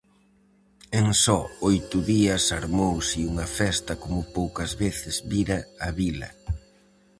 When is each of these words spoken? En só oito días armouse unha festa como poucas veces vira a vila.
En 0.99 1.07
só 1.23 1.39
oito 1.69 1.97
días 2.11 2.43
armouse 2.61 3.19
unha 3.31 3.47
festa 3.59 3.93
como 4.03 4.29
poucas 4.37 4.71
veces 4.83 5.15
vira 5.31 5.57
a 5.85 5.89
vila. 5.99 6.29